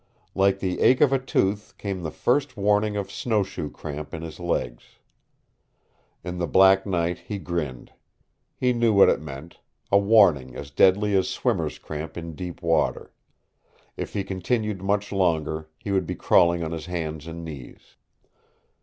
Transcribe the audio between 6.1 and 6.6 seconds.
In the